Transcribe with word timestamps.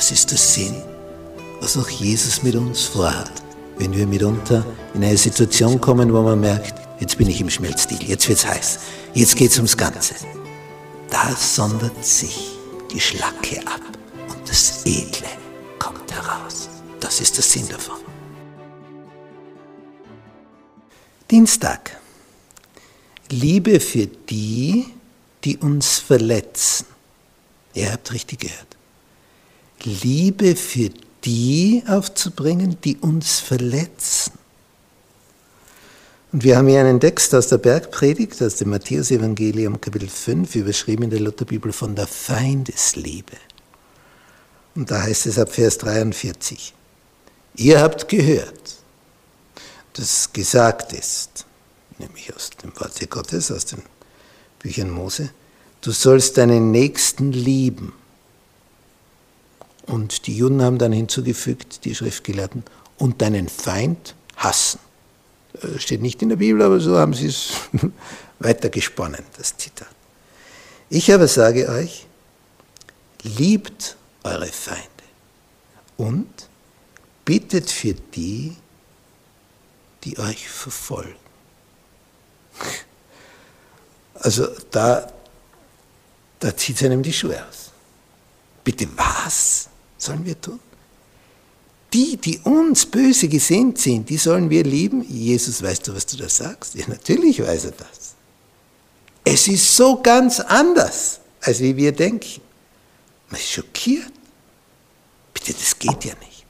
Das 0.00 0.10
ist 0.10 0.30
der 0.30 0.38
Sinn, 0.38 0.82
was 1.60 1.76
auch 1.76 1.90
Jesus 1.90 2.42
mit 2.42 2.54
uns 2.54 2.84
vorhat, 2.84 3.30
wenn 3.76 3.92
wir 3.92 4.06
mitunter 4.06 4.64
in 4.94 5.04
eine 5.04 5.18
Situation 5.18 5.78
kommen, 5.78 6.10
wo 6.10 6.22
man 6.22 6.40
merkt, 6.40 6.72
jetzt 7.00 7.18
bin 7.18 7.28
ich 7.28 7.38
im 7.38 7.50
Schmelzstil, 7.50 8.02
jetzt 8.04 8.26
wird's 8.26 8.46
heiß, 8.46 8.78
jetzt 9.12 9.36
geht's 9.36 9.58
ums 9.58 9.76
Ganze. 9.76 10.14
Da 11.10 11.36
sondert 11.36 12.02
sich 12.02 12.52
die 12.90 12.98
Schlacke 12.98 13.60
ab 13.66 13.82
und 14.30 14.48
das 14.48 14.86
Edle 14.86 15.28
kommt 15.78 16.10
heraus. 16.10 16.70
Das 16.98 17.20
ist 17.20 17.36
der 17.36 17.44
Sinn 17.44 17.68
davon. 17.68 17.98
Dienstag. 21.30 22.00
Liebe 23.28 23.78
für 23.80 24.06
die, 24.06 24.86
die 25.44 25.58
uns 25.58 25.98
verletzen. 25.98 26.86
Ihr 27.74 27.92
habt 27.92 28.10
richtig 28.14 28.38
gehört. 28.38 28.69
Liebe 29.84 30.56
für 30.56 30.90
die 31.24 31.82
aufzubringen, 31.86 32.78
die 32.82 32.96
uns 32.96 33.40
verletzen. 33.40 34.32
Und 36.32 36.44
wir 36.44 36.56
haben 36.56 36.68
hier 36.68 36.80
einen 36.80 37.00
Text 37.00 37.34
aus 37.34 37.48
der 37.48 37.58
Bergpredigt, 37.58 38.40
aus 38.40 38.56
dem 38.56 38.70
Matthäus-Evangelium, 38.70 39.80
Kapitel 39.80 40.08
5, 40.08 40.54
überschrieben 40.54 41.04
in 41.04 41.10
der 41.10 41.20
Lutherbibel 41.20 41.72
von 41.72 41.96
der 41.96 42.06
Feindesliebe. 42.06 43.36
Und 44.76 44.90
da 44.90 45.02
heißt 45.02 45.26
es 45.26 45.38
ab 45.38 45.52
Vers 45.52 45.78
43, 45.78 46.72
ihr 47.56 47.80
habt 47.80 48.08
gehört, 48.08 48.76
dass 49.94 50.32
gesagt 50.32 50.92
ist, 50.92 51.46
nämlich 51.98 52.34
aus 52.34 52.50
dem 52.62 52.72
Wort 52.78 53.10
Gottes, 53.10 53.50
aus 53.50 53.64
den 53.66 53.82
Büchern 54.60 54.90
Mose, 54.90 55.30
du 55.80 55.90
sollst 55.90 56.38
deinen 56.38 56.70
Nächsten 56.70 57.32
lieben. 57.32 57.92
Und 59.90 60.28
die 60.28 60.36
Juden 60.36 60.62
haben 60.62 60.78
dann 60.78 60.92
hinzugefügt, 60.92 61.84
die 61.84 61.96
Schriftgelehrten, 61.96 62.62
und 62.98 63.20
deinen 63.22 63.48
Feind 63.48 64.14
hassen. 64.36 64.78
Äh, 65.54 65.78
steht 65.78 66.00
nicht 66.00 66.22
in 66.22 66.28
der 66.28 66.36
Bibel, 66.36 66.62
aber 66.62 66.78
so 66.78 66.96
haben 66.96 67.12
sie 67.12 67.26
es 67.26 67.52
weitergesponnen, 68.38 69.24
das 69.36 69.56
Zitat. 69.56 69.88
Ich 70.90 71.12
aber 71.12 71.26
sage 71.26 71.68
euch, 71.68 72.06
liebt 73.22 73.96
eure 74.22 74.46
Feinde 74.46 74.86
und 75.96 76.28
bittet 77.24 77.68
für 77.68 77.94
die, 77.94 78.56
die 80.04 80.18
euch 80.18 80.48
verfolgen. 80.48 81.16
Also 84.22 84.46
da, 84.70 85.10
da 86.40 86.54
zieht 86.54 86.76
es 86.76 86.82
einem 86.82 87.02
die 87.02 87.12
Schuhe 87.12 87.42
aus. 87.48 87.70
Bitte 88.62 88.86
was 88.94 89.69
sollen 90.02 90.24
wir 90.24 90.40
tun? 90.40 90.60
Die, 91.92 92.16
die 92.16 92.38
uns 92.40 92.86
böse 92.86 93.28
gesinnt 93.28 93.78
sind, 93.78 94.08
die 94.08 94.16
sollen 94.16 94.48
wir 94.48 94.62
lieben. 94.62 95.02
Jesus, 95.08 95.62
weißt 95.62 95.88
du, 95.88 95.94
was 95.94 96.06
du 96.06 96.16
da 96.16 96.28
sagst? 96.28 96.74
Ja, 96.74 96.86
natürlich 96.86 97.42
weiß 97.42 97.64
er 97.66 97.72
das. 97.72 98.14
Es 99.24 99.48
ist 99.48 99.76
so 99.76 100.00
ganz 100.00 100.40
anders, 100.40 101.20
als 101.40 101.60
wie 101.60 101.76
wir 101.76 101.92
denken. 101.92 102.40
Man 103.28 103.40
ist 103.40 103.50
schockiert. 103.50 104.12
Bitte, 105.34 105.52
das 105.52 105.78
geht 105.78 106.04
ja 106.04 106.14
nicht. 106.20 106.44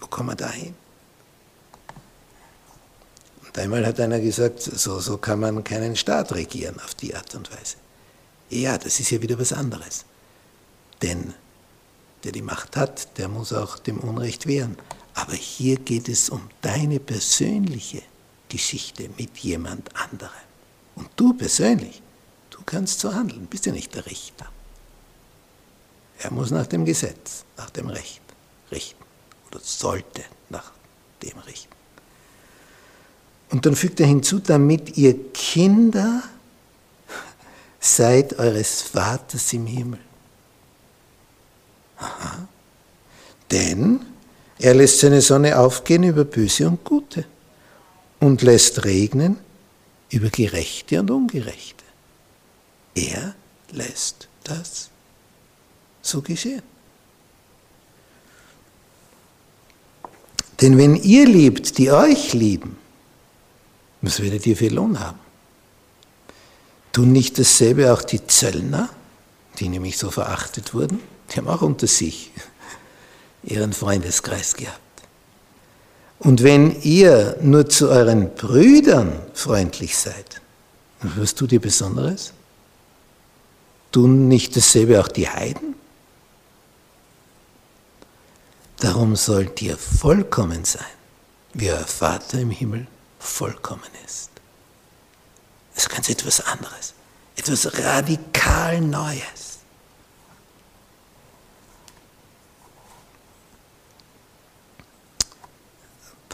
Wo 0.00 0.06
kommen 0.06 0.30
wir 0.30 0.36
da 0.36 0.50
hin? 0.50 0.74
Einmal 3.56 3.86
hat 3.86 4.00
einer 4.00 4.18
gesagt, 4.18 4.60
so, 4.60 4.98
so 4.98 5.16
kann 5.16 5.38
man 5.38 5.62
keinen 5.62 5.94
Staat 5.94 6.34
regieren 6.34 6.80
auf 6.84 6.94
die 6.96 7.14
Art 7.14 7.34
und 7.36 7.52
Weise. 7.52 7.76
Ja, 8.50 8.76
das 8.78 8.98
ist 8.98 9.10
ja 9.10 9.22
wieder 9.22 9.38
was 9.38 9.52
anderes. 9.52 10.04
Denn 11.02 11.34
der 12.24 12.32
die 12.32 12.42
Macht 12.42 12.76
hat, 12.76 13.18
der 13.18 13.28
muss 13.28 13.52
auch 13.52 13.78
dem 13.78 13.98
Unrecht 13.98 14.46
wehren. 14.46 14.76
Aber 15.14 15.34
hier 15.34 15.76
geht 15.76 16.08
es 16.08 16.28
um 16.28 16.42
deine 16.60 16.98
persönliche 16.98 18.02
Geschichte 18.48 19.08
mit 19.16 19.38
jemand 19.38 19.94
anderem. 19.94 20.32
Und 20.96 21.08
du 21.16 21.34
persönlich, 21.34 22.02
du 22.50 22.58
kannst 22.64 23.00
so 23.00 23.14
handeln, 23.14 23.46
bist 23.46 23.66
ja 23.66 23.72
nicht 23.72 23.94
der 23.94 24.06
Richter. 24.06 24.48
Er 26.18 26.32
muss 26.32 26.50
nach 26.50 26.66
dem 26.66 26.84
Gesetz, 26.84 27.44
nach 27.56 27.70
dem 27.70 27.88
Recht 27.88 28.22
richten 28.70 29.04
oder 29.50 29.60
sollte 29.60 30.22
nach 30.48 30.72
dem 31.22 31.38
richten. 31.38 31.72
Und 33.50 33.66
dann 33.66 33.76
fügt 33.76 34.00
er 34.00 34.06
hinzu, 34.06 34.38
damit 34.38 34.96
ihr 34.96 35.32
Kinder 35.32 36.22
seid 37.80 38.38
eures 38.38 38.82
Vaters 38.82 39.52
im 39.52 39.66
Himmel. 39.66 40.00
Aha. 41.98 42.48
Denn 43.50 44.00
er 44.58 44.74
lässt 44.74 45.00
seine 45.00 45.20
Sonne 45.20 45.58
aufgehen 45.58 46.04
über 46.04 46.24
Böse 46.24 46.66
und 46.66 46.84
Gute 46.84 47.24
und 48.20 48.42
lässt 48.42 48.84
regnen 48.84 49.38
über 50.10 50.30
Gerechte 50.30 51.00
und 51.00 51.10
Ungerechte. 51.10 51.84
Er 52.94 53.34
lässt 53.72 54.28
das 54.44 54.90
so 56.00 56.22
geschehen. 56.22 56.62
Denn 60.60 60.78
wenn 60.78 60.94
ihr 60.96 61.26
liebt, 61.26 61.78
die 61.78 61.90
euch 61.90 62.32
lieben, 62.32 62.78
was 64.02 64.20
werdet 64.22 64.46
ihr 64.46 64.56
für 64.56 64.68
Lohn 64.68 65.00
haben? 65.00 65.18
Tun 66.92 67.10
nicht 67.10 67.38
dasselbe 67.38 67.92
auch 67.92 68.02
die 68.02 68.24
Zöllner, 68.26 68.88
die 69.58 69.68
nämlich 69.68 69.98
so 69.98 70.10
verachtet 70.10 70.72
wurden? 70.74 71.00
Die 71.30 71.38
haben 71.38 71.48
auch 71.48 71.62
unter 71.62 71.86
sich 71.86 72.30
ihren 73.42 73.72
Freundeskreis 73.72 74.54
gehabt. 74.54 74.80
Und 76.18 76.42
wenn 76.42 76.80
ihr 76.82 77.36
nur 77.42 77.68
zu 77.68 77.88
euren 77.88 78.34
Brüdern 78.34 79.20
freundlich 79.34 79.96
seid, 79.96 80.40
was 81.00 81.34
tut 81.34 81.52
ihr 81.52 81.60
Besonderes? 81.60 82.32
Tun 83.92 84.28
nicht 84.28 84.56
dasselbe 84.56 85.00
auch 85.00 85.08
die 85.08 85.28
Heiden? 85.28 85.74
Darum 88.78 89.16
sollt 89.16 89.60
ihr 89.62 89.76
vollkommen 89.76 90.64
sein, 90.64 90.84
wie 91.52 91.70
euer 91.70 91.86
Vater 91.86 92.38
im 92.38 92.50
Himmel 92.50 92.86
vollkommen 93.18 93.82
ist. 94.06 94.30
Es 95.74 95.84
ist 95.84 95.90
ganz 95.90 96.08
etwas 96.08 96.40
anderes, 96.40 96.94
etwas 97.36 97.78
radikal 97.78 98.80
Neues. 98.80 99.53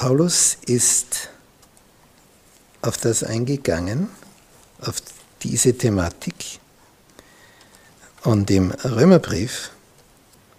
Paulus 0.00 0.56
ist 0.64 1.29
auf 2.81 2.97
das 2.97 3.23
eingegangen, 3.23 4.08
auf 4.81 5.02
diese 5.43 5.76
Thematik. 5.76 6.58
Und 8.25 8.50
im 8.50 8.70
Römerbrief, 8.70 9.70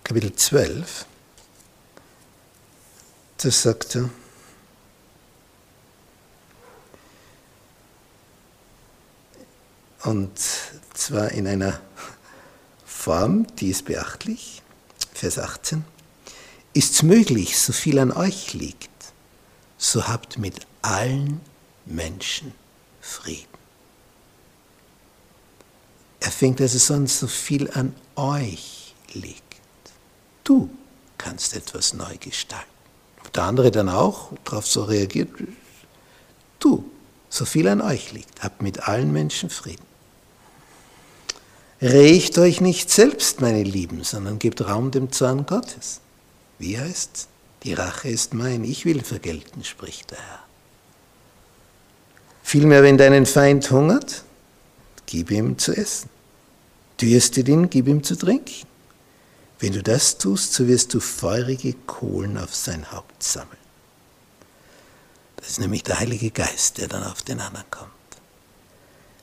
Kapitel 0.03 0.35
12, 0.35 1.07
das 3.37 3.63
sagt 3.63 3.95
er, 3.95 4.11
Und 10.03 10.39
zwar 10.93 11.31
in 11.31 11.47
einer 11.47 11.81
Form, 12.85 13.47
die 13.55 13.71
ist 13.71 13.85
beachtlich. 13.85 14.61
Vers 15.15 15.39
18. 15.39 15.83
Ist's 16.73 17.01
möglich, 17.01 17.57
so 17.57 17.73
viel 17.73 17.97
an 17.97 18.11
euch 18.11 18.53
liegt, 18.53 18.90
so 19.91 20.07
habt 20.07 20.37
mit 20.37 20.65
allen 20.81 21.41
Menschen 21.85 22.53
Frieden. 23.01 23.47
Er 26.19 26.31
fängt 26.31 26.61
also 26.61 26.77
sonst 26.77 27.19
so 27.19 27.27
viel 27.27 27.69
an 27.71 27.93
euch 28.15 28.93
liegt. 29.13 29.43
Du 30.43 30.69
kannst 31.17 31.55
etwas 31.55 31.93
neu 31.93 32.15
gestalten. 32.19 32.69
Ob 33.19 33.33
der 33.33 33.43
andere 33.43 33.71
dann 33.71 33.89
auch 33.89 34.31
darauf 34.43 34.65
so 34.67 34.83
reagiert, 34.83 35.29
du, 36.59 36.89
so 37.29 37.45
viel 37.45 37.67
an 37.67 37.81
euch 37.81 38.11
liegt, 38.13 38.43
habt 38.43 38.61
mit 38.61 38.87
allen 38.87 39.11
Menschen 39.11 39.49
Frieden. 39.49 39.85
Regt 41.81 42.37
euch 42.37 42.61
nicht 42.61 42.91
selbst, 42.91 43.41
meine 43.41 43.63
Lieben, 43.63 44.03
sondern 44.03 44.37
gebt 44.37 44.61
Raum 44.61 44.91
dem 44.91 45.11
Zorn 45.11 45.45
Gottes. 45.47 45.99
Wie 46.59 46.79
heißt's? 46.79 47.27
Die 47.63 47.73
Rache 47.73 48.09
ist 48.09 48.33
mein, 48.33 48.63
ich 48.63 48.85
will 48.85 49.03
vergelten, 49.03 49.63
spricht 49.63 50.11
der 50.11 50.17
Herr. 50.17 50.39
Vielmehr, 52.43 52.81
wenn 52.83 52.97
deinen 52.97 53.25
Feind 53.25 53.69
hungert, 53.69 54.23
gib 55.05 55.29
ihm 55.31 55.57
zu 55.57 55.73
essen. 55.73 56.09
Dürstet 56.99 57.47
ihn, 57.47 57.69
gib 57.69 57.87
ihm 57.87 58.03
zu 58.03 58.15
trinken. 58.15 58.67
Wenn 59.59 59.73
du 59.73 59.83
das 59.83 60.17
tust, 60.17 60.53
so 60.53 60.67
wirst 60.67 60.93
du 60.93 60.99
feurige 60.99 61.73
Kohlen 61.85 62.37
auf 62.37 62.55
sein 62.55 62.91
Haupt 62.91 63.21
sammeln. 63.21 63.57
Das 65.37 65.49
ist 65.49 65.59
nämlich 65.59 65.83
der 65.83 65.99
Heilige 65.99 66.31
Geist, 66.31 66.79
der 66.79 66.87
dann 66.87 67.03
auf 67.03 67.21
den 67.21 67.39
anderen 67.39 67.69
kommt. 67.69 67.91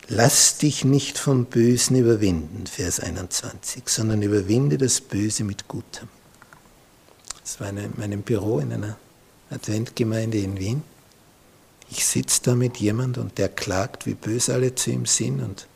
Lass 0.07 0.59
dich 0.59 0.85
nicht 0.85 1.19
vom 1.19 1.45
Bösen 1.45 1.97
überwinden, 1.97 2.67
Vers 2.67 3.01
21, 3.01 3.89
sondern 3.89 4.23
überwinde 4.23 4.79
das 4.79 5.01
Böse 5.01 5.45
mit 5.45 5.69
Gutem. 5.69 6.09
Das 7.49 7.61
war 7.61 7.71
in 7.71 7.95
meinem 7.97 8.21
Büro 8.21 8.59
in 8.59 8.75
einer 8.75 8.99
Adventgemeinde 9.49 10.37
in 10.37 10.59
Wien. 10.59 10.83
Ich 11.89 12.05
sitze 12.05 12.43
da 12.43 12.55
mit 12.55 12.77
jemand 12.77 13.17
und 13.17 13.39
der 13.39 13.49
klagt, 13.49 14.05
wie 14.05 14.13
böse 14.13 14.53
alle 14.53 14.75
zu 14.75 14.91
ihm 14.91 15.07
sind 15.07 15.41
und, 15.41 15.67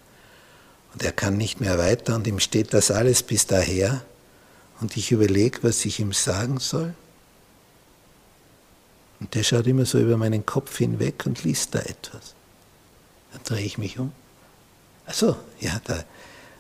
und 0.93 1.03
er 1.03 1.13
kann 1.13 1.39
nicht 1.39 1.63
mehr 1.63 1.79
weiter 1.79 2.15
und 2.15 2.27
ihm 2.27 2.41
steht 2.41 2.75
das 2.75 2.91
alles 2.91 3.23
bis 3.23 3.47
daher 3.47 4.05
und 4.83 4.99
ich 4.99 5.13
überlege, 5.13 5.61
was 5.63 5.83
ich 5.87 5.99
ihm 5.99 6.13
sagen 6.13 6.61
soll. 6.61 6.93
Und 9.21 9.35
der 9.35 9.43
schaut 9.43 9.67
immer 9.67 9.87
so 9.87 9.99
über 9.99 10.19
meinen 10.19 10.45
Kopf 10.45 10.77
hinweg 10.77 11.25
und 11.25 11.43
liest 11.43 11.75
da 11.75 11.79
etwas. 11.79 12.35
Dann 13.33 13.45
drehe 13.45 13.65
ich 13.65 13.79
mich 13.79 13.99
um. 13.99 14.13
Achso, 15.07 15.37
ja, 15.59 15.81
da, 15.85 16.05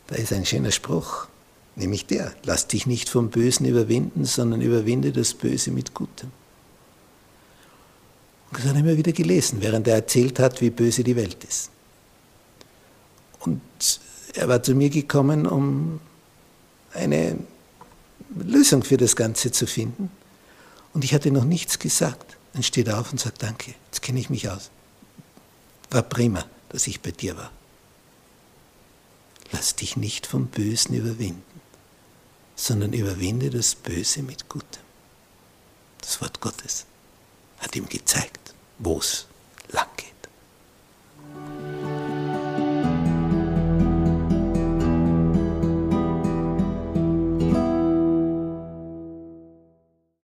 da 0.06 0.14
ist 0.14 0.32
ein 0.32 0.46
schöner 0.46 0.70
Spruch, 0.70 1.28
nämlich 1.76 2.06
der, 2.06 2.32
lass 2.44 2.66
dich 2.66 2.86
nicht 2.86 3.08
vom 3.08 3.30
Bösen 3.30 3.66
überwinden, 3.66 4.24
sondern 4.24 4.60
überwinde 4.60 5.12
das 5.12 5.34
Böse 5.34 5.70
mit 5.70 5.94
Gutem. 5.94 6.30
Und 8.50 8.58
das 8.58 8.66
hat 8.66 8.74
er 8.74 8.80
immer 8.80 8.96
wieder 8.96 9.12
gelesen, 9.12 9.62
während 9.62 9.88
er 9.88 9.94
erzählt 9.94 10.38
hat, 10.38 10.60
wie 10.60 10.70
böse 10.70 11.02
die 11.02 11.16
Welt 11.16 11.42
ist. 11.44 11.70
Und 13.40 13.60
er 14.34 14.48
war 14.48 14.62
zu 14.62 14.74
mir 14.74 14.90
gekommen, 14.90 15.46
um 15.46 16.00
eine 16.92 17.38
Lösung 18.36 18.82
für 18.82 18.96
das 18.96 19.16
Ganze 19.16 19.52
zu 19.52 19.66
finden. 19.66 20.10
Und 20.92 21.04
ich 21.04 21.14
hatte 21.14 21.30
noch 21.30 21.44
nichts 21.44 21.78
gesagt. 21.78 22.36
Dann 22.52 22.62
steht 22.62 22.88
er 22.88 23.00
auf 23.00 23.10
und 23.12 23.18
sagt, 23.18 23.42
danke, 23.42 23.74
jetzt 23.86 24.02
kenne 24.02 24.20
ich 24.20 24.28
mich 24.28 24.50
aus. 24.50 24.70
War 25.90 26.02
prima, 26.02 26.44
dass 26.68 26.86
ich 26.86 27.00
bei 27.00 27.10
dir 27.10 27.36
war. 27.36 27.50
Lass 29.52 29.76
dich 29.76 29.96
nicht 29.96 30.26
vom 30.26 30.46
Bösen 30.46 30.94
überwinden, 30.94 31.51
sondern 32.62 32.92
überwinde 32.92 33.50
das 33.50 33.74
Böse 33.74 34.22
mit 34.22 34.48
Gutem. 34.48 34.84
Das 36.00 36.20
Wort 36.20 36.40
Gottes 36.40 36.86
hat 37.58 37.74
ihm 37.74 37.88
gezeigt, 37.88 38.54
wo 38.78 38.98
es 38.98 39.26